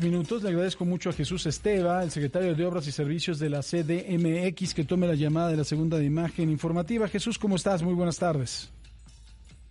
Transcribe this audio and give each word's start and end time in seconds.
minutos. 0.00 0.42
Le 0.42 0.50
agradezco 0.50 0.84
mucho 0.84 1.10
a 1.10 1.12
Jesús 1.12 1.46
Esteva, 1.46 2.02
el 2.02 2.10
secretario 2.10 2.54
de 2.54 2.66
Obras 2.66 2.86
y 2.86 2.92
Servicios 2.92 3.38
de 3.38 3.50
la 3.50 3.60
CDMX, 3.60 4.74
que 4.74 4.84
tome 4.84 5.06
la 5.06 5.14
llamada 5.14 5.48
de 5.48 5.56
la 5.56 5.64
segunda 5.64 5.98
de 5.98 6.04
imagen 6.04 6.50
informativa. 6.50 7.08
Jesús, 7.08 7.38
¿cómo 7.38 7.56
estás? 7.56 7.82
Muy 7.82 7.94
buenas 7.94 8.18
tardes. 8.18 8.72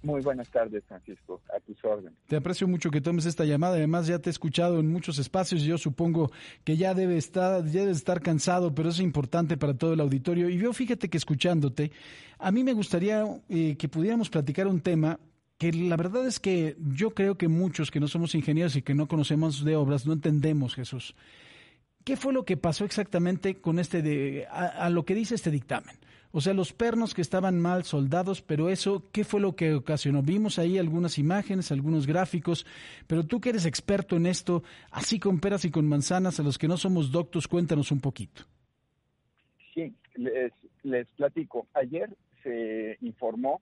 Muy 0.03 0.21
buenas 0.21 0.47
tardes, 0.49 0.83
Francisco. 0.87 1.41
A 1.55 1.59
tus 1.59 1.83
órdenes. 1.83 2.13
Te 2.27 2.35
aprecio 2.35 2.67
mucho 2.67 2.91
que 2.91 3.01
tomes 3.01 3.25
esta 3.25 3.45
llamada. 3.45 3.75
Además, 3.75 4.07
ya 4.07 4.19
te 4.19 4.29
he 4.29 4.31
escuchado 4.31 4.79
en 4.79 4.91
muchos 4.91 5.17
espacios 5.19 5.61
y 5.61 5.65
yo 5.65 5.77
supongo 5.77 6.31
que 6.63 6.77
ya 6.77 6.93
debe 6.93 7.17
estar, 7.17 7.65
ya 7.65 7.81
debe 7.81 7.91
estar 7.91 8.21
cansado, 8.21 8.73
pero 8.73 8.89
es 8.89 8.99
importante 8.99 9.57
para 9.57 9.73
todo 9.73 9.93
el 9.93 9.99
auditorio. 9.99 10.49
Y 10.49 10.57
yo 10.57 10.71
fíjate 10.71 11.09
que 11.09 11.17
escuchándote, 11.17 11.91
a 12.37 12.51
mí 12.51 12.63
me 12.63 12.73
gustaría 12.73 13.25
eh, 13.49 13.75
que 13.77 13.89
pudiéramos 13.89 14.29
platicar 14.29 14.67
un 14.67 14.79
tema 14.79 15.19
que 15.57 15.71
la 15.71 15.97
verdad 15.97 16.27
es 16.27 16.39
que 16.39 16.75
yo 16.79 17.11
creo 17.11 17.37
que 17.37 17.47
muchos 17.47 17.89
que 17.89 17.99
no 17.99 18.07
somos 18.07 18.35
ingenieros 18.35 18.75
y 18.75 18.81
que 18.81 18.93
no 18.93 19.07
conocemos 19.07 19.63
de 19.65 19.75
obras 19.75 20.05
no 20.05 20.13
entendemos, 20.13 20.75
Jesús. 20.75 21.15
¿Qué 22.03 22.15
fue 22.15 22.31
lo 22.31 22.45
que 22.45 22.57
pasó 22.57 22.85
exactamente 22.85 23.59
con 23.59 23.79
este 23.79 24.01
de 24.01 24.47
a, 24.49 24.89
lo 24.89 25.03
que 25.03 25.15
dice 25.15 25.35
este 25.35 25.51
dictamen? 25.51 25.97
O 26.31 26.41
sea, 26.41 26.53
los 26.53 26.71
pernos 26.71 27.13
que 27.13 27.21
estaban 27.21 27.59
mal 27.59 27.83
soldados, 27.83 28.41
pero 28.41 28.69
eso, 28.69 29.09
¿qué 29.11 29.23
fue 29.23 29.41
lo 29.41 29.55
que 29.55 29.73
ocasionó? 29.73 30.21
Vimos 30.21 30.59
ahí 30.59 30.77
algunas 30.77 31.17
imágenes, 31.17 31.71
algunos 31.71 32.05
gráficos, 32.05 32.65
pero 33.07 33.25
tú 33.25 33.41
que 33.41 33.49
eres 33.49 33.65
experto 33.65 34.15
en 34.15 34.27
esto, 34.27 34.63
así 34.91 35.19
con 35.19 35.39
peras 35.39 35.65
y 35.65 35.71
con 35.71 35.87
manzanas, 35.87 36.39
a 36.39 36.43
los 36.43 36.57
que 36.57 36.67
no 36.67 36.77
somos 36.77 37.11
doctos, 37.11 37.47
cuéntanos 37.47 37.91
un 37.91 37.99
poquito. 37.99 38.43
Sí, 39.73 39.93
les, 40.15 40.53
les 40.83 41.07
platico. 41.11 41.67
Ayer 41.73 42.15
se 42.43 42.97
informó 43.01 43.61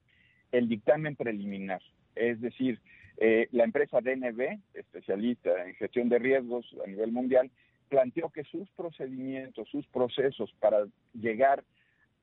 el 0.57 0.69
dictamen 0.69 1.15
preliminar, 1.15 1.81
es 2.15 2.39
decir, 2.39 2.79
eh, 3.17 3.47
la 3.51 3.63
empresa 3.63 4.01
DNB, 4.01 4.59
especialista 4.73 5.65
en 5.65 5.75
gestión 5.75 6.09
de 6.09 6.19
riesgos 6.19 6.65
a 6.83 6.87
nivel 6.87 7.11
mundial, 7.11 7.51
planteó 7.89 8.29
que 8.29 8.43
sus 8.43 8.69
procedimientos, 8.71 9.69
sus 9.69 9.85
procesos 9.87 10.53
para 10.59 10.85
llegar 11.13 11.63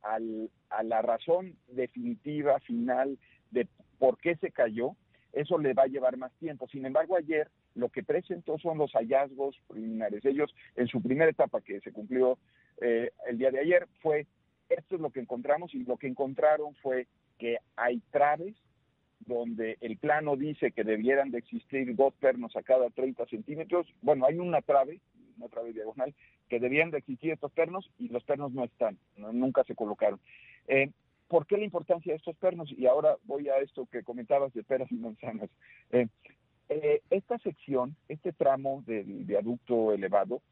al, 0.02 0.50
a 0.70 0.82
la 0.82 1.02
razón 1.02 1.56
definitiva, 1.68 2.58
final, 2.60 3.18
de 3.50 3.68
por 3.98 4.18
qué 4.18 4.36
se 4.36 4.50
cayó, 4.50 4.96
eso 5.32 5.58
le 5.58 5.72
va 5.72 5.84
a 5.84 5.86
llevar 5.86 6.16
más 6.16 6.32
tiempo. 6.38 6.68
Sin 6.68 6.84
embargo, 6.84 7.16
ayer 7.16 7.48
lo 7.74 7.88
que 7.88 8.02
presentó 8.02 8.58
son 8.58 8.76
los 8.78 8.92
hallazgos 8.92 9.56
preliminares. 9.68 10.24
Ellos, 10.24 10.54
en 10.76 10.88
su 10.88 11.00
primera 11.00 11.30
etapa 11.30 11.60
que 11.60 11.80
se 11.80 11.92
cumplió 11.92 12.38
eh, 12.80 13.10
el 13.26 13.38
día 13.38 13.50
de 13.50 13.60
ayer, 13.60 13.86
fue 14.00 14.26
esto 14.74 14.96
es 14.96 15.00
lo 15.00 15.10
que 15.10 15.20
encontramos 15.20 15.74
y 15.74 15.84
lo 15.84 15.96
que 15.96 16.06
encontraron 16.06 16.74
fue 16.76 17.06
que 17.38 17.58
hay 17.76 18.00
traves 18.10 18.54
donde 19.20 19.78
el 19.80 19.96
plano 19.98 20.36
dice 20.36 20.72
que 20.72 20.84
debieran 20.84 21.30
de 21.30 21.38
existir 21.38 21.94
dos 21.94 22.14
pernos 22.14 22.56
a 22.56 22.62
cada 22.62 22.90
30 22.90 23.26
centímetros. 23.26 23.86
Bueno, 24.00 24.26
hay 24.26 24.38
una 24.38 24.62
trave, 24.62 25.00
una 25.36 25.48
trave 25.48 25.72
diagonal, 25.72 26.14
que 26.48 26.60
debían 26.60 26.90
de 26.90 26.98
existir 26.98 27.32
estos 27.32 27.52
pernos 27.52 27.90
y 27.98 28.08
los 28.08 28.24
pernos 28.24 28.52
no 28.52 28.64
están, 28.64 28.98
nunca 29.16 29.64
se 29.64 29.74
colocaron. 29.74 30.20
Eh, 30.68 30.90
¿Por 31.28 31.46
qué 31.46 31.56
la 31.56 31.64
importancia 31.64 32.12
de 32.12 32.18
estos 32.18 32.36
pernos? 32.36 32.70
Y 32.76 32.86
ahora 32.86 33.16
voy 33.24 33.48
a 33.48 33.56
esto 33.58 33.86
que 33.90 34.02
comentabas 34.02 34.52
de 34.52 34.62
peras 34.62 34.90
y 34.92 34.96
manzanas. 34.96 35.48
Eh, 35.90 36.08
eh, 36.68 37.00
esta 37.10 37.38
sección, 37.38 37.96
este 38.08 38.32
tramo 38.32 38.82
del 38.86 39.24
viaducto 39.24 39.92
elevado, 39.92 40.42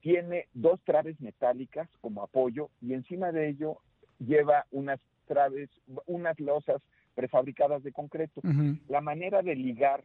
tiene 0.00 0.46
dos 0.54 0.80
traves 0.84 1.20
metálicas 1.20 1.88
como 2.00 2.22
apoyo 2.22 2.70
y 2.80 2.94
encima 2.94 3.32
de 3.32 3.48
ello 3.48 3.78
lleva 4.18 4.66
unas 4.70 5.00
traves, 5.26 5.68
unas 6.06 6.38
losas 6.40 6.80
prefabricadas 7.14 7.82
de 7.82 7.92
concreto. 7.92 8.40
La 8.88 9.00
manera 9.00 9.42
de 9.42 9.56
ligar 9.56 10.04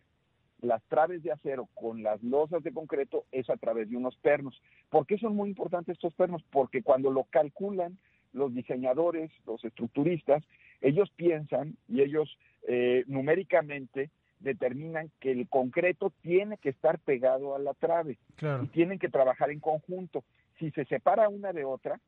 las 0.62 0.82
traves 0.84 1.22
de 1.24 1.32
acero 1.32 1.68
con 1.76 2.04
las 2.04 2.24
losas 2.24 2.64
de 2.64 2.72
concreto 2.72 3.26
es 3.32 3.50
a 3.50 3.58
través 3.58 3.90
de 3.90 3.98
unos 3.98 4.16
pernos. 4.18 4.60
¿Por 4.90 5.06
qué 5.06 5.18
son 5.18 5.36
muy 5.36 5.50
importantes 5.50 5.94
estos 5.94 6.14
pernos? 6.14 6.42
Porque 6.50 6.82
cuando 6.82 7.12
lo 7.12 7.26
calculan 7.26 7.98
los 8.32 8.54
diseñadores, 8.54 9.30
los 9.46 9.64
estructuristas, 9.64 10.44
ellos 10.82 11.12
piensan 11.16 11.78
y 11.88 12.02
ellos 12.02 12.38
eh, 12.68 13.04
numéricamente 13.08 14.10
determinan 14.44 15.10
que 15.20 15.32
el 15.32 15.48
concreto 15.48 16.12
tiene 16.22 16.58
que 16.58 16.70
estar 16.70 17.00
pegado 17.00 17.56
a 17.56 17.60
la 17.60 17.74
trave 17.74 18.18
y 18.62 18.68
tienen 18.68 19.00
que 19.00 19.10
trabajar 19.10 19.50
en 19.50 19.60
conjunto. 19.60 20.24
Si 20.60 20.70
se 20.72 20.86
separa 20.86 21.30
una 21.30 21.54
de 21.54 21.66
otra, 21.66 22.00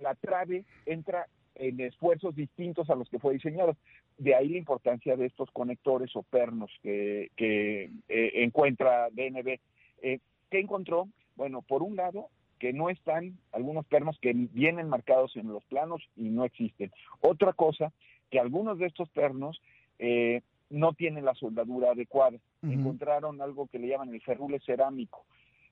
la 0.00 0.14
trave 0.14 0.64
entra 0.86 1.26
en 1.54 1.80
esfuerzos 1.80 2.34
distintos 2.34 2.88
a 2.90 2.94
los 2.94 3.08
que 3.08 3.18
fue 3.18 3.34
diseñado. 3.34 3.76
De 4.16 4.34
ahí 4.34 4.48
la 4.48 4.58
importancia 4.58 5.16
de 5.16 5.26
estos 5.26 5.50
conectores 5.50 6.14
o 6.16 6.22
pernos 6.22 6.70
que, 6.82 7.30
que 7.36 7.90
eh, 8.08 8.30
encuentra 8.36 9.08
DNB. 9.10 9.58
Eh, 10.02 10.18
¿Qué 10.50 10.60
encontró? 10.60 11.08
Bueno, 11.36 11.62
por 11.62 11.82
un 11.82 11.96
lado, 11.96 12.28
que 12.58 12.72
no 12.72 12.90
están 12.90 13.38
algunos 13.52 13.86
pernos 13.86 14.18
que 14.20 14.32
vienen 14.34 14.88
marcados 14.88 15.36
en 15.36 15.48
los 15.48 15.64
planos 15.64 16.02
y 16.16 16.24
no 16.24 16.44
existen. 16.44 16.90
Otra 17.20 17.52
cosa, 17.52 17.92
que 18.30 18.40
algunos 18.40 18.78
de 18.78 18.86
estos 18.86 19.08
pernos 19.10 19.60
eh, 19.98 20.42
no 20.70 20.92
tienen 20.92 21.24
la 21.24 21.34
soldadura 21.34 21.90
adecuada. 21.90 22.38
Encontraron 22.62 23.42
algo 23.42 23.66
que 23.66 23.78
le 23.78 23.88
llaman 23.88 24.14
el 24.14 24.22
ferrule 24.22 24.60
cerámico. 24.60 25.24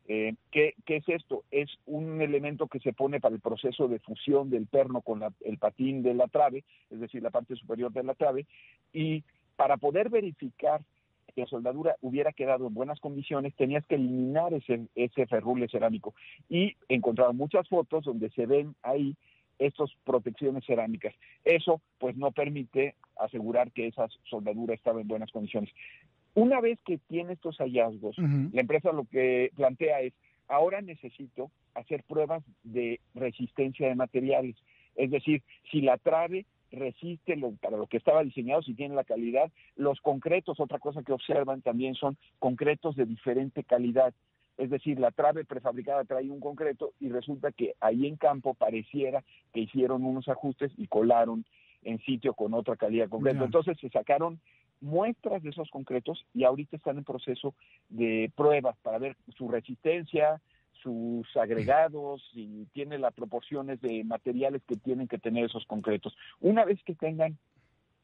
Eh, 0.09 0.35
¿qué, 0.51 0.75
es 0.87 1.09
esto? 1.09 1.45
Es 1.51 1.69
un 1.87 2.21
elemento 2.23 2.67
que 2.67 2.81
se 2.81 2.95
pone 2.95 3.21
para 3.21 3.35
el 3.35 3.41
proceso 3.41 3.89
de 3.89 3.99
fusión 3.99 4.49
del 4.49 4.67
perno 4.67 5.03
con 5.03 5.23
el 5.41 5.59
patín 5.59 6.03
de 6.03 6.15
la 6.15 6.29
trave, 6.29 6.65
es 6.91 6.99
decir, 6.99 7.23
la 7.23 7.31
parte 7.31 7.55
superior 7.57 7.93
de 7.93 8.03
la 8.03 8.15
trave, 8.15 8.47
y 8.93 9.23
para 9.57 9.77
poder 9.77 10.09
verificar 10.09 10.81
que 11.35 11.43
la 11.43 11.47
soldadura 11.47 11.97
hubiera 12.01 12.33
quedado 12.33 12.67
en 12.67 12.75
buenas 12.75 13.01
condiciones, 13.01 13.55
tenías 13.55 13.85
que 13.87 13.97
eliminar 13.97 14.55
ese, 14.55 14.87
ese 14.95 15.27
ferrule 15.27 15.69
cerámico. 15.69 16.15
Y 16.49 16.77
encontraron 16.89 17.37
muchas 17.37 17.69
fotos 17.69 18.05
donde 18.05 18.31
se 18.31 18.47
ven 18.47 18.75
ahí 18.83 19.15
estas 19.59 19.91
protecciones 20.05 20.65
cerámicas. 20.65 21.15
Eso 21.45 21.83
pues 21.99 22.17
no 22.17 22.33
permite 22.33 22.95
asegurar 23.19 23.73
que 23.73 23.87
esa 23.87 24.09
soldadura 24.25 24.75
estaba 24.75 25.01
en 25.01 25.09
buenas 25.09 25.31
condiciones. 25.31 25.71
Una 26.35 26.61
vez 26.61 26.79
que 26.85 26.99
tiene 27.09 27.33
estos 27.33 27.57
hallazgos, 27.59 28.17
la 28.19 28.61
empresa 28.61 28.93
lo 28.93 29.05
que 29.05 29.51
plantea 29.57 30.03
es, 30.03 30.13
ahora 30.47 30.81
necesito 30.81 31.51
hacer 31.75 32.05
pruebas 32.05 32.43
de 32.63 33.01
resistencia 33.15 33.89
de 33.89 33.95
materiales. 33.95 34.57
Es 34.95 35.11
decir, 35.11 35.43
si 35.71 35.81
la 35.81 35.97
trave 35.99 36.47
resiste 36.71 37.37
para 37.61 37.77
lo 37.77 37.87
que 37.87 37.97
estaba 37.97 38.23
diseñado, 38.23 38.63
si 38.63 38.75
tiene 38.75 38.95
la 38.95 39.05
calidad, 39.05 39.51
los 39.77 40.01
concretos, 40.01 40.61
otra 40.61 40.79
cosa 40.79 41.03
que 41.03 41.13
observan 41.13 41.63
también 41.63 41.95
son 41.95 42.17
concretos 42.39 42.97
de 42.97 43.07
diferente 43.07 43.65
calidad. 43.65 44.15
Es 44.59 44.71
decir, 44.71 44.99
la 44.99 45.13
trave 45.13 45.45
prefabricada 45.45 46.05
trae 46.05 46.29
un 46.31 46.41
concreto 46.41 46.93
y 46.99 47.09
resulta 47.11 47.53
que 47.53 47.75
ahí 47.81 48.07
en 48.07 48.17
campo 48.17 48.55
pareciera 48.55 49.23
que 49.53 49.61
hicieron 49.61 50.05
unos 50.05 50.29
ajustes 50.29 50.73
y 50.77 50.89
colaron 50.89 51.45
en 51.83 51.99
sitio 52.01 52.35
con 52.35 52.55
otra 52.55 52.77
calidad 52.77 53.05
de 53.05 53.11
concreto. 53.11 53.45
Entonces 53.45 53.79
se 53.81 53.89
sacaron 53.89 54.41
muestras 54.81 55.43
de 55.43 55.51
esos 55.51 55.71
concretos 55.71 56.25
y 56.35 56.45
ahorita 56.45 56.77
están 56.77 56.99
en 56.99 57.05
proceso 57.05 57.55
de 57.89 58.31
pruebas 58.37 58.77
para 58.83 58.99
ver 58.99 59.17
su 59.37 59.49
resistencia, 59.49 60.41
sus 60.83 61.37
agregados 61.37 62.23
y 62.35 62.67
tiene 62.67 62.99
las 62.99 63.13
proporciones 63.15 63.81
de 63.81 64.05
materiales 64.05 64.63
que 64.67 64.77
tienen 64.77 65.09
que 65.09 65.19
tener 65.19 65.45
esos 65.45 65.67
concretos. 65.67 66.17
Una 66.41 66.65
vez 66.65 66.83
que 66.85 66.95
tengan 66.95 67.37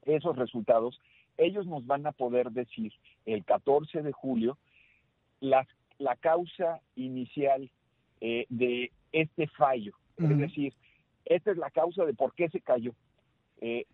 esos 0.02 0.36
resultados, 0.36 1.00
ellos 1.36 1.66
nos 1.66 1.86
van 1.86 2.06
a 2.06 2.12
poder 2.12 2.50
decir 2.50 2.92
el 3.26 3.44
14 3.44 4.02
de 4.02 4.12
julio 4.12 4.58
la 5.40 6.16
causa 6.20 6.80
inicial 6.96 7.70
eh, 8.20 8.46
de 8.48 8.90
este 9.12 9.46
fallo. 9.48 9.94
Es 10.16 10.38
decir, 10.38 10.72
esta 11.24 11.50
es 11.50 11.56
la 11.56 11.70
causa 11.70 12.04
de 12.04 12.14
por 12.14 12.34
qué 12.34 12.48
se 12.48 12.60
cayó. 12.60 12.94
Eh, 13.60 13.86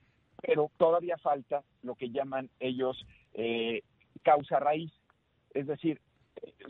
pero 0.43 0.71
todavía 0.79 1.19
falta 1.19 1.63
lo 1.83 1.95
que 1.95 2.11
llaman 2.11 2.49
ellos 2.61 3.05
eh, 3.35 3.83
causa 4.23 4.59
raíz, 4.59 4.91
es 5.55 5.67
decir, 5.67 6.01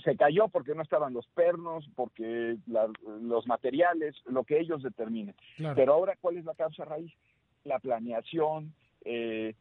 se 0.03 0.17
cayó 0.17 0.49
porque 0.49 0.75
no 0.75 0.83
estaban 0.83 1.13
los 1.13 1.27
pernos, 1.29 1.89
porque 1.95 2.57
los 2.67 3.47
materiales, 3.47 4.17
lo 4.27 4.45
que 4.45 4.59
ellos 4.59 4.83
determinen. 4.83 5.35
Pero 5.75 5.95
ahora, 5.95 6.17
¿cuál 6.21 6.39
es 6.39 6.45
la 6.45 6.55
causa 6.55 6.85
raíz? 6.85 7.13
La 7.65 7.79
planeación, 7.79 8.75
eh, 9.05 9.55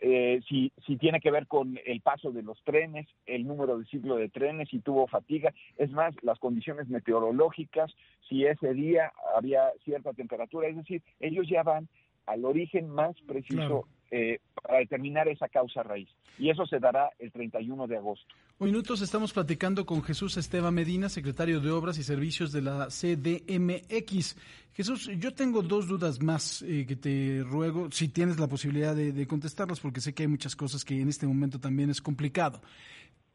eh, 0.00 0.40
si, 0.48 0.72
si 0.86 0.96
tiene 0.96 1.20
que 1.20 1.30
ver 1.30 1.46
con 1.46 1.78
el 1.84 2.00
paso 2.00 2.32
de 2.32 2.42
los 2.42 2.62
trenes, 2.64 3.06
el 3.26 3.46
número 3.46 3.78
de 3.78 3.84
ciclo 3.86 4.16
de 4.16 4.28
trenes, 4.28 4.68
si 4.70 4.78
tuvo 4.78 5.06
fatiga, 5.06 5.52
es 5.76 5.90
más, 5.90 6.14
las 6.22 6.38
condiciones 6.38 6.88
meteorológicas, 6.88 7.94
si 8.28 8.46
ese 8.46 8.72
día 8.72 9.12
había 9.36 9.70
cierta 9.84 10.12
temperatura, 10.12 10.68
es 10.68 10.76
decir, 10.76 11.02
ellos 11.20 11.46
ya 11.48 11.62
van 11.62 11.88
al 12.26 12.44
origen 12.44 12.88
más 12.88 13.16
preciso 13.26 13.86
eh, 14.10 14.38
para 14.62 14.78
determinar 14.78 15.26
esa 15.28 15.48
causa 15.48 15.82
raíz. 15.82 16.08
Y 16.38 16.50
eso 16.50 16.64
se 16.66 16.78
dará 16.78 17.10
el 17.18 17.32
31 17.32 17.86
de 17.86 17.96
agosto. 17.96 18.26
Minutos 18.60 19.00
estamos 19.00 19.32
platicando 19.32 19.84
con 19.84 20.02
Jesús 20.02 20.36
Esteban 20.36 20.74
Medina, 20.74 21.08
secretario 21.08 21.60
de 21.60 21.70
Obras 21.70 21.98
y 21.98 22.04
Servicios 22.04 22.52
de 22.52 22.62
la 22.62 22.86
CDMX. 22.86 24.36
Jesús, 24.74 25.10
yo 25.18 25.34
tengo 25.34 25.62
dos 25.62 25.88
dudas 25.88 26.22
más 26.22 26.62
eh, 26.62 26.84
que 26.86 26.96
te 26.96 27.42
ruego, 27.42 27.90
si 27.90 28.08
tienes 28.08 28.38
la 28.38 28.46
posibilidad 28.46 28.94
de, 28.94 29.12
de 29.12 29.26
contestarlas, 29.26 29.80
porque 29.80 30.00
sé 30.00 30.14
que 30.14 30.22
hay 30.22 30.28
muchas 30.28 30.54
cosas 30.54 30.84
que 30.84 31.00
en 31.00 31.08
este 31.08 31.26
momento 31.26 31.58
también 31.58 31.90
es 31.90 32.00
complicado. 32.00 32.60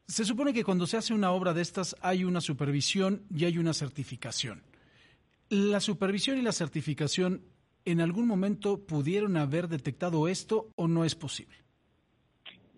Se 0.06 0.24
supone 0.24 0.52
que 0.52 0.64
cuando 0.64 0.86
se 0.86 0.96
hace 0.96 1.14
una 1.14 1.32
obra 1.32 1.52
de 1.52 1.62
estas 1.62 1.96
hay 2.00 2.24
una 2.24 2.40
supervisión 2.40 3.22
y 3.34 3.44
hay 3.44 3.58
una 3.58 3.74
certificación. 3.74 4.62
¿La 5.50 5.80
supervisión 5.80 6.38
y 6.38 6.42
la 6.42 6.52
certificación 6.52 7.42
en 7.84 8.00
algún 8.00 8.26
momento 8.26 8.84
pudieron 8.86 9.36
haber 9.36 9.68
detectado 9.68 10.28
esto 10.28 10.68
o 10.76 10.88
no 10.88 11.04
es 11.04 11.14
posible? 11.14 11.62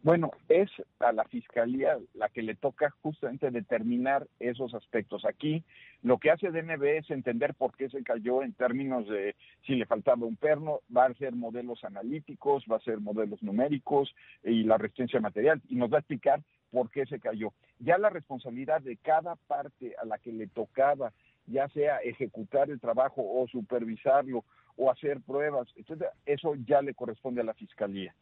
Bueno, 0.05 0.33
es 0.51 0.71
a 1.01 1.13
la 1.13 1.25
fiscalía 1.25 1.97
la 2.13 2.29
que 2.29 2.43
le 2.43 2.55
toca 2.55 2.91
justamente 3.01 3.51
determinar 3.51 4.27
esos 4.39 4.75
aspectos. 4.75 5.25
Aquí 5.25 5.65
lo 6.03 6.19
que 6.19 6.31
hace 6.31 6.51
DNB 6.51 6.99
es 6.99 7.11
entender 7.11 7.55
por 7.55 7.75
qué 7.75 7.89
se 7.89 8.03
cayó 8.03 8.43
en 8.43 8.53
términos 8.53 9.09
de 9.09 9.35
si 9.67 9.77
le 9.77 9.87
faltaba 9.87 10.27
un 10.27 10.37
perno, 10.37 10.81
va 10.95 11.05
a 11.05 11.09
hacer 11.09 11.33
modelos 11.33 11.83
analíticos, 11.85 12.65
va 12.71 12.75
a 12.75 12.81
hacer 12.81 13.01
modelos 13.01 13.43
numéricos 13.43 14.15
y 14.43 14.65
la 14.65 14.77
resistencia 14.77 15.21
material 15.21 15.63
y 15.71 15.77
nos 15.77 15.91
va 15.91 15.97
a 15.97 16.01
explicar 16.01 16.43
por 16.71 16.91
qué 16.91 17.07
se 17.07 17.19
cayó. 17.19 17.55
Ya 17.79 17.97
la 17.97 18.11
responsabilidad 18.11 18.83
de 18.83 18.99
cada 18.99 19.37
parte 19.37 19.95
a 19.99 20.05
la 20.05 20.19
que 20.19 20.33
le 20.33 20.49
tocaba, 20.49 21.15
ya 21.47 21.67
sea 21.71 21.97
ejecutar 22.01 22.69
el 22.69 22.79
trabajo 22.79 23.23
o 23.25 23.49
supervisarlo 23.49 24.45
o 24.77 24.91
hacer 24.91 25.21
pruebas, 25.21 25.69
etcétera, 25.77 26.13
eso 26.27 26.55
ya 26.67 26.83
le 26.83 26.95
corresponde 26.95 27.41
a 27.41 27.45
la 27.45 27.55
fiscalía. 27.55 28.15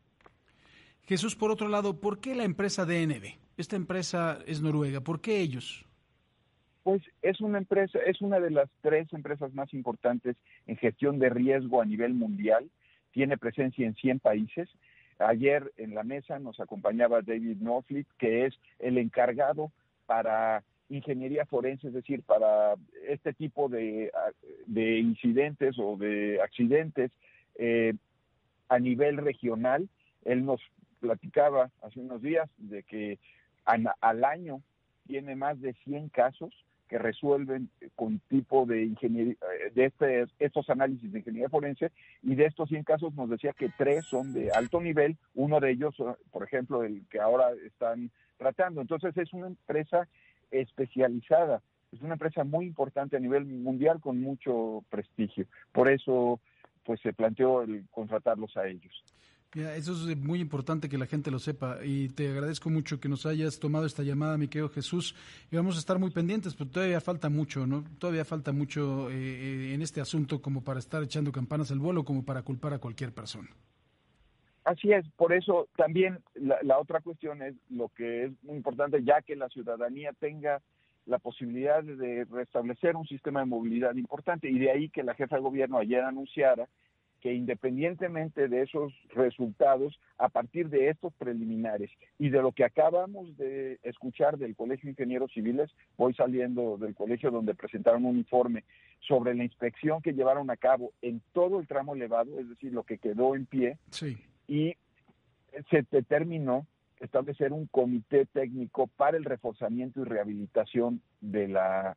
Jesús, 1.05 1.35
por 1.35 1.51
otro 1.51 1.69
lado, 1.69 2.01
¿por 2.01 2.21
qué 2.21 2.35
la 2.35 2.45
empresa 2.45 2.85
DNB? 2.85 3.35
Esta 3.57 3.77
empresa 3.77 4.39
es 4.47 4.63
noruega, 4.63 5.01
¿por 5.01 5.21
qué 5.21 5.41
ellos? 5.41 5.85
Pues 6.83 7.03
es 7.23 7.41
una 7.41 7.59
empresa, 7.59 7.99
es 8.07 8.21
una 8.21 8.41
de 8.41 8.51
las 8.51 8.69
tres 8.81 9.13
empresas 9.13 9.55
más 9.55 9.73
importantes 9.73 10.37
en 10.67 10.77
gestión 10.77 11.19
de 11.19 11.29
riesgo 11.31 11.81
a 11.81 11.85
nivel 11.85 12.15
mundial. 12.15 12.71
Tiene 13.13 13.39
presencia 13.39 13.87
en 13.87 13.95
100 13.95 14.21
países. 14.21 14.69
Ayer 15.19 15.73
en 15.77 15.95
la 15.95 16.03
mesa 16.03 16.39
nos 16.39 16.59
acompañaba 16.59 17.23
David 17.23 17.59
Norfleet, 17.61 18.07
que 18.19 18.47
es 18.47 18.55
el 18.81 18.99
encargado 18.99 19.71
para 20.07 20.65
ingeniería 20.97 21.47
forense, 21.47 21.89
es 21.89 21.95
decir, 21.95 22.23
para 22.23 22.75
este 23.09 23.33
tipo 23.33 23.69
de, 23.69 24.13
de 24.67 24.99
incidentes 24.99 25.77
o 25.79 25.97
de 25.97 26.41
accidentes 26.43 27.11
eh, 27.57 27.95
a 28.69 28.79
nivel 28.79 29.17
regional. 29.19 29.89
Él 30.25 30.45
nos 30.45 30.61
platicaba 31.01 31.71
hace 31.83 32.01
unos 32.01 32.23
días 32.23 32.49
de 32.59 32.83
que 32.83 33.19
al 33.65 34.25
año 34.25 34.63
tiene 35.07 35.37
más 35.37 35.61
de 35.61 35.75
100 35.85 36.09
casos 36.09 36.53
que 36.89 36.99
resuelven 36.99 37.71
con 37.97 38.19
tipo 38.29 38.67
de 38.67 38.85
ingeniería, 38.85 39.33
eh, 39.33 39.71
de 39.75 39.87
este, 39.87 40.27
estos 40.39 40.69
análisis 40.69 41.11
de 41.11 41.21
ingeniería 41.21 41.49
forense, 41.49 41.91
y 42.23 42.35
de 42.35 42.45
estos 42.45 42.69
100 42.69 42.85
casos 42.85 43.15
nos 43.15 43.31
decía 43.31 43.55
que 43.55 43.71
tres 43.79 44.05
son 44.05 44.35
de 44.35 44.51
alto 44.51 44.79
nivel, 44.81 45.17
uno 45.35 45.59
de 45.59 45.71
ellos, 45.71 45.95
por 46.31 46.45
ejemplo, 46.45 46.83
el 46.83 47.03
que 47.09 47.19
ahora 47.19 47.53
están 47.65 48.11
tratando. 48.37 48.83
Entonces 48.83 49.17
es 49.17 49.33
una 49.33 49.47
empresa 49.47 50.07
especializada, 50.53 51.63
es 51.91 52.01
una 52.01 52.15
empresa 52.15 52.45
muy 52.45 52.67
importante 52.67 53.17
a 53.17 53.21
nivel 53.21 53.45
mundial 53.45 54.01
con 54.01 54.21
mucho 54.21 54.85
prestigio. 54.89 55.47
Por 55.73 55.91
eso, 55.91 56.41
pues 56.85 57.01
se 57.01 57.13
planteó 57.13 57.63
el 57.63 57.85
contratarlos 57.91 58.57
a 58.57 58.69
ellos 58.69 59.05
eso 59.55 60.11
es 60.11 60.17
muy 60.17 60.41
importante 60.41 60.89
que 60.89 60.97
la 60.97 61.07
gente 61.07 61.31
lo 61.31 61.39
sepa 61.39 61.79
y 61.85 62.09
te 62.09 62.31
agradezco 62.31 62.71
mucho 62.71 62.99
que 63.01 63.09
nos 63.09 63.27
hayas 63.27 63.59
tomado 63.59 63.85
esta 63.85 64.03
llamada, 64.03 64.39
mi 64.39 64.49
querido 64.49 64.71
Jesús. 64.71 65.15
Y 65.51 65.57
vamos 65.57 65.77
a 65.77 65.79
estar 65.79 65.99
muy 65.99 66.11
pendientes, 66.11 66.55
pero 66.55 66.71
todavía 66.71 67.01
falta 67.01 67.29
mucho, 67.29 67.67
¿no? 67.67 67.85
Todavía 67.99 68.25
falta 68.25 68.53
mucho 68.53 69.11
eh, 69.11 69.15
eh, 69.15 69.75
en 69.75 69.83
este 69.83 70.01
asunto 70.01 70.41
como 70.41 70.65
para 70.65 70.79
estar 70.79 71.03
echando 71.03 71.33
campanas 71.33 71.71
al 71.71 71.81
vuelo, 71.81 72.05
como 72.05 72.25
para 72.25 72.43
culpar 72.43 72.73
a 72.73 72.79
cualquier 72.79 73.13
persona. 73.13 73.49
Así 74.65 74.93
es, 74.93 75.05
por 75.17 75.33
eso 75.33 75.69
también 75.77 76.21
la, 76.35 76.59
la 76.63 76.79
otra 76.79 77.01
cuestión 77.01 77.43
es 77.43 77.55
lo 77.69 77.89
que 77.89 78.25
es 78.25 78.33
muy 78.45 78.57
importante, 78.57 79.03
ya 79.03 79.21
que 79.23 79.35
la 79.35 79.49
ciudadanía 79.49 80.13
tenga 80.13 80.63
la 81.07 81.19
posibilidad 81.19 81.83
de 81.83 82.25
restablecer 82.31 82.95
un 82.95 83.07
sistema 83.07 83.41
de 83.41 83.47
movilidad 83.47 83.95
importante 83.97 84.49
y 84.49 84.59
de 84.59 84.71
ahí 84.71 84.89
que 84.89 85.03
la 85.03 85.15
jefa 85.15 85.37
de 85.37 85.43
gobierno 85.43 85.79
ayer 85.79 86.03
anunciara 86.05 86.69
que 87.23 87.33
independientemente 87.33 88.49
de 88.49 88.63
esos 88.63 88.93
resultados, 89.15 89.99
a 90.19 90.29
partir 90.29 90.69
de 90.69 90.89
estos 90.89 91.15
preliminares 91.15 91.89
y 92.19 92.31
de 92.31 92.43
lo 92.43 92.51
que 92.51 92.65
acabamos 92.65 93.37
de 93.37 93.79
escuchar 93.85 94.37
del 94.39 94.57
Colegio 94.57 94.87
de 94.87 94.91
Ingenieros 94.91 95.33
Civiles, 95.33 95.71
voy 95.97 96.15
saliendo 96.15 96.77
del 96.79 96.97
colegio 96.97 97.31
donde 97.31 97.55
presentaron 97.55 98.05
un 98.07 98.19
informe 98.19 98.65
sobre 98.99 99.37
la 99.37 99.45
inspección 99.45 100.03
que 100.03 100.15
llevaron 100.15 100.51
a 100.51 100.57
cabo 100.57 100.93
en 101.01 101.23
todo 101.33 101.61
el 101.61 101.69
tramo 101.69 101.95
elevado, 101.95 102.41
es 102.41 102.49
decir, 102.49 102.73
lo 102.73 102.83
que 102.83 102.99
quedó 102.99 103.37
en 103.37 103.47
pie, 103.47 103.79
y 104.53 104.77
se 105.71 105.87
determinó 105.91 106.67
establecer 107.01 107.55
un 107.55 107.67
comité 107.69 108.27
técnico 108.27 108.87
para 108.87 109.17
el 109.17 109.25
reforzamiento 109.25 110.01
y 110.01 110.05
rehabilitación 110.05 111.01
de 111.23 111.49
la, 111.49 111.97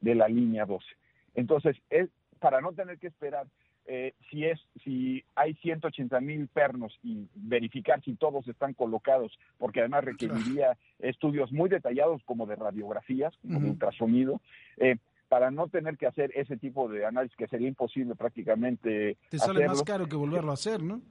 de 0.00 0.14
la 0.14 0.28
línea 0.28 0.64
12. 0.64 0.86
Entonces, 1.34 1.76
es 1.90 2.08
para 2.38 2.60
no 2.60 2.72
tener 2.72 2.98
que 2.98 3.08
esperar 3.08 3.48
eh, 3.86 4.14
si 4.30 4.44
es 4.44 4.60
si 4.84 5.24
hay 5.34 5.54
180 5.54 6.20
mil 6.20 6.46
pernos 6.46 6.96
y 7.02 7.26
verificar 7.34 8.00
si 8.04 8.14
todos 8.14 8.46
están 8.46 8.74
colocados, 8.74 9.36
porque 9.56 9.80
además 9.80 10.04
requeriría 10.04 10.78
estudios 11.00 11.50
muy 11.50 11.68
detallados 11.68 12.22
como 12.24 12.46
de 12.46 12.54
radiografías, 12.54 13.34
como 13.42 13.58
de 13.58 13.70
ultrasonido, 13.70 14.40
eh, 14.76 14.98
para 15.28 15.50
no 15.50 15.66
tener 15.66 15.96
que 15.96 16.06
hacer 16.06 16.30
ese 16.36 16.58
tipo 16.58 16.88
de 16.88 17.06
análisis 17.06 17.36
que 17.36 17.48
sería 17.48 17.66
imposible 17.66 18.14
prácticamente. 18.14 19.16
Te 19.30 19.38
sale 19.38 19.66
más 19.66 19.82
caro 19.82 20.06
que 20.06 20.16
volverlo 20.16 20.52
a 20.52 20.54
hacer, 20.54 20.80
¿no? 20.80 21.02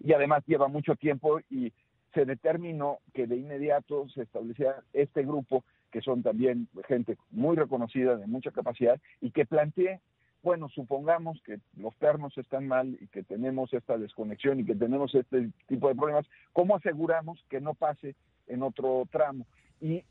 Y 0.00 0.12
además 0.12 0.42
lleva 0.46 0.68
mucho 0.68 0.96
tiempo 0.96 1.40
y 1.50 1.72
se 2.14 2.24
determinó 2.24 2.98
que 3.12 3.26
de 3.26 3.36
inmediato 3.36 4.08
se 4.08 4.22
establecía 4.22 4.76
este 4.92 5.22
grupo, 5.22 5.64
que 5.92 6.00
son 6.00 6.22
también 6.22 6.68
gente 6.88 7.16
muy 7.30 7.56
reconocida, 7.56 8.16
de 8.16 8.26
mucha 8.26 8.50
capacidad, 8.50 9.00
y 9.20 9.30
que 9.30 9.46
plantee 9.46 10.00
bueno, 10.42 10.68
supongamos 10.70 11.40
que 11.44 11.58
los 11.76 11.94
pernos 11.96 12.36
están 12.38 12.66
mal 12.66 12.96
y 13.00 13.06
que 13.08 13.22
tenemos 13.22 13.72
esta 13.74 13.98
desconexión 13.98 14.60
y 14.60 14.64
que 14.64 14.74
tenemos 14.74 15.14
este 15.14 15.50
tipo 15.66 15.88
de 15.88 15.94
problemas, 15.94 16.26
¿cómo 16.52 16.76
aseguramos 16.76 17.44
que 17.50 17.60
no 17.60 17.74
pase 17.74 18.14
en 18.46 18.62
otro 18.62 19.06
tramo? 19.10 19.46
¿Y 19.80 20.02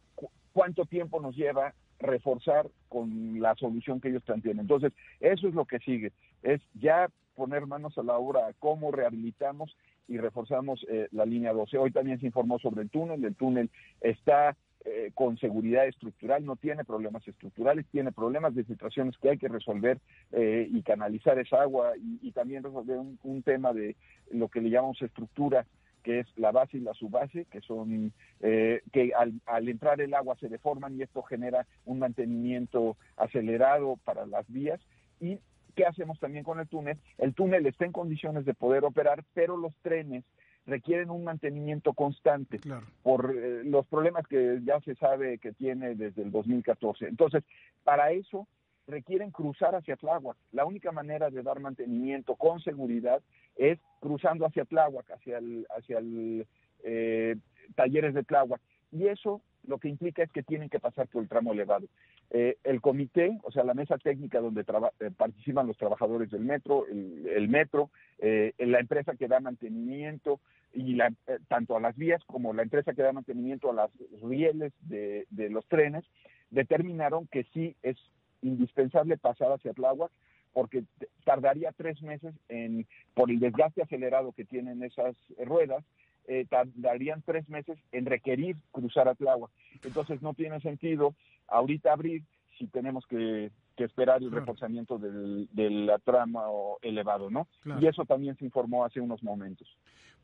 cuánto 0.53 0.85
tiempo 0.85 1.19
nos 1.19 1.35
lleva 1.35 1.73
reforzar 1.99 2.67
con 2.87 3.41
la 3.41 3.55
solución 3.55 3.99
que 3.99 4.09
ellos 4.09 4.23
plantean? 4.23 4.59
Entonces, 4.59 4.93
eso 5.19 5.47
es 5.47 5.55
lo 5.55 5.65
que 5.65 5.79
sigue, 5.79 6.11
es 6.43 6.61
ya 6.75 7.09
poner 7.39 7.65
manos 7.65 7.97
a 7.97 8.03
la 8.03 8.17
obra 8.17 8.51
cómo 8.59 8.91
rehabilitamos 8.91 9.75
y 10.09 10.17
reforzamos 10.17 10.85
eh, 10.89 11.07
la 11.11 11.25
línea 11.25 11.53
12. 11.53 11.77
Hoy 11.77 11.91
también 11.91 12.19
se 12.19 12.25
informó 12.25 12.59
sobre 12.59 12.81
el 12.81 12.89
túnel, 12.89 13.23
el 13.23 13.35
túnel 13.35 13.69
está 14.01 14.57
eh, 14.85 15.11
con 15.13 15.37
seguridad 15.37 15.87
estructural, 15.87 16.45
no 16.45 16.57
tiene 16.57 16.83
problemas 16.83 17.27
estructurales, 17.27 17.85
tiene 17.91 18.11
problemas 18.11 18.55
de 18.55 18.63
filtraciones 18.63 19.17
que 19.17 19.29
hay 19.29 19.37
que 19.37 19.47
resolver 19.47 19.99
eh, 20.31 20.69
y 20.69 20.81
canalizar 20.83 21.37
esa 21.39 21.61
agua 21.61 21.93
y, 21.97 22.31
también 22.31 22.63
resolver 22.63 22.97
un, 22.97 23.43
tema 23.43 23.73
de 23.73 23.95
lo 24.31 24.47
que 24.47 24.61
le 24.61 24.69
llamamos 24.69 25.01
estructura, 25.01 25.65
que 26.03 26.19
es 26.19 26.27
la 26.37 26.51
base 26.51 26.77
y 26.77 26.81
la 26.81 26.93
subbase, 26.93 27.45
que 27.51 27.61
son 27.61 28.13
eh, 28.39 28.81
que 28.93 29.13
al, 29.13 29.33
al, 29.45 29.69
entrar 29.69 30.01
el 30.01 30.13
agua 30.13 30.37
se 30.39 30.49
deforman 30.49 30.97
y 30.97 31.03
esto 31.03 31.23
genera 31.23 31.67
un 31.85 31.99
mantenimiento 31.99 32.97
acelerado 33.17 33.97
para 34.05 34.25
las 34.25 34.45
vías 34.47 34.79
y 35.19 35.39
¿Qué 35.75 35.85
hacemos 35.85 36.19
también 36.19 36.43
con 36.43 36.59
el 36.59 36.67
túnel? 36.67 36.97
El 37.17 37.33
túnel 37.33 37.65
está 37.65 37.85
en 37.85 37.91
condiciones 37.91 38.45
de 38.45 38.53
poder 38.53 38.83
operar, 38.85 39.23
pero 39.33 39.57
los 39.57 39.75
trenes 39.77 40.23
requieren 40.65 41.09
un 41.09 41.23
mantenimiento 41.23 41.93
constante 41.93 42.59
por 43.01 43.35
eh, 43.35 43.63
los 43.63 43.85
problemas 43.87 44.27
que 44.27 44.59
ya 44.63 44.79
se 44.81 44.95
sabe 44.95 45.39
que 45.39 45.51
tiene 45.53 45.95
desde 45.95 46.21
el 46.21 46.31
2014. 46.31 47.07
Entonces, 47.07 47.43
para 47.83 48.11
eso 48.11 48.47
requieren 48.87 49.31
cruzar 49.31 49.75
hacia 49.75 49.97
Tláhuac. 49.97 50.37
La 50.51 50.65
única 50.65 50.91
manera 50.91 51.29
de 51.29 51.43
dar 51.43 51.59
mantenimiento 51.59 52.35
con 52.35 52.59
seguridad 52.59 53.21
es 53.55 53.79
cruzando 53.99 54.45
hacia 54.45 54.65
Tláhuac, 54.65 55.09
hacia 55.11 55.37
el, 55.37 55.65
hacia 55.75 55.99
el 55.99 56.47
eh, 56.83 57.35
talleres 57.75 58.13
de 58.13 58.23
Tláhuac. 58.23 58.61
Y 58.91 59.07
eso 59.07 59.41
lo 59.69 59.77
que 59.77 59.87
implica 59.87 60.23
es 60.23 60.31
que 60.31 60.43
tienen 60.43 60.67
que 60.67 60.79
pasar 60.79 61.07
por 61.07 61.21
el 61.21 61.29
tramo 61.29 61.53
elevado. 61.53 61.87
Eh, 62.31 62.57
el 62.63 62.81
comité, 62.81 63.37
o 63.43 63.51
sea, 63.51 63.63
la 63.63 63.75
mesa 63.75 63.97
técnica 63.97 64.41
donde 64.41 64.61
eh, 64.61 65.11
participan 65.15 65.67
los 65.67 65.77
trabajadores 65.77 66.31
del 66.31 66.41
metro, 66.41 66.85
el, 66.87 67.47
metro, 67.47 67.91
eh, 68.17 68.53
la 68.57 68.79
empresa 68.79 69.15
que 69.15 69.27
da 69.27 69.39
mantenimiento, 69.39 70.39
y 70.73 70.95
la, 70.95 71.11
tanto 71.47 71.77
a 71.77 71.79
las 71.79 71.95
vías 71.95 72.23
como 72.25 72.53
la 72.53 72.63
empresa 72.63 72.93
que 72.93 73.01
da 73.01 73.11
mantenimiento 73.11 73.71
a 73.71 73.73
las 73.73 73.91
rieles 74.21 74.73
de, 74.81 75.25
los 75.49 75.65
trenes, 75.67 76.03
determinaron 76.49 77.27
que 77.27 77.43
sí 77.53 77.75
es 77.81 77.97
indispensable 78.41 79.17
pasar 79.17 79.51
hacia 79.51 79.73
Tláhuac 79.73 80.11
porque 80.53 80.83
tardaría 81.25 81.71
tres 81.71 82.01
meses 82.01 82.33
en, 82.49 82.87
por 83.13 83.29
el 83.29 83.39
desgaste 83.39 83.81
acelerado 83.81 84.31
que 84.31 84.45
tienen 84.45 84.83
esas 84.83 85.15
ruedas, 85.43 85.83
eh, 86.27 86.45
tardarían 86.49 87.21
tres 87.23 87.47
meses 87.49 87.77
en 87.91 88.05
requerir 88.05 88.55
cruzar 88.71 89.07
a 89.07 89.15
Tláhuac. 89.15 89.51
Entonces 89.83 90.21
no 90.21 90.33
tiene 90.33 90.59
sentido 90.61 91.15
ahorita 91.47 91.93
abrir 91.93 92.23
si 92.57 92.67
tenemos 92.67 93.05
que 93.07 93.51
que 93.79 93.85
esperar 93.85 94.21
el 94.21 94.29
reforzamiento 94.29 94.97
del, 94.97 95.47
de 95.53 95.69
la 95.69 95.99
trama 95.99 96.41
elevado, 96.81 97.29
¿no? 97.29 97.47
Y 97.79 97.87
eso 97.87 98.03
también 98.03 98.35
se 98.37 98.43
informó 98.43 98.83
hace 98.83 98.99
unos 98.99 99.23
momentos. 99.23 99.69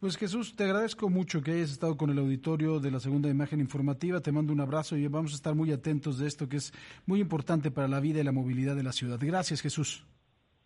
Pues 0.01 0.17
Jesús, 0.17 0.57
te 0.57 0.65
agradezco 0.65 1.09
mucho 1.09 1.41
que 1.41 1.51
hayas 1.51 1.71
estado 1.71 1.95
con 1.95 2.09
el 2.09 2.19
auditorio 2.19 2.81
de 2.81 2.91
la 2.91 2.99
segunda 2.99 3.29
imagen 3.29 3.61
informativa. 3.61 4.19
Te 4.19 4.33
mando 4.33 4.51
un 4.51 4.59
abrazo 4.59 4.97
y 4.97 5.07
vamos 5.07 5.31
a 5.31 5.35
estar 5.35 5.55
muy 5.55 5.71
atentos 5.71 6.19
de 6.19 6.27
esto 6.27 6.49
que 6.49 6.57
es 6.57 6.73
muy 7.05 7.21
importante 7.21 7.71
para 7.71 7.87
la 7.87 8.01
vida 8.01 8.19
y 8.19 8.25
la 8.25 8.33
movilidad 8.33 8.75
de 8.75 8.83
la 8.83 8.91
ciudad. 8.91 9.19
Gracias, 9.21 9.61
Jesús. 9.61 10.05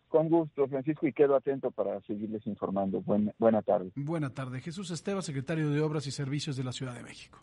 Con 0.09 0.27
gusto, 0.27 0.67
Francisco, 0.67 1.07
y 1.07 1.13
quedo 1.13 1.35
atento 1.35 1.69
para 1.71 2.01
seguirles 2.01 2.45
informando. 2.47 3.01
buena 3.37 3.61
tarde. 3.61 3.91
Buena 3.95 4.31
tarde. 4.31 4.59
Jesús 4.59 4.89
Esteba, 4.91 5.21
secretario 5.21 5.69
de 5.69 5.81
Obras 5.81 6.07
y 6.07 6.11
Servicios 6.11 6.57
de 6.57 6.63
la 6.63 6.71
Ciudad 6.71 6.95
de 6.95 7.03
México. 7.03 7.39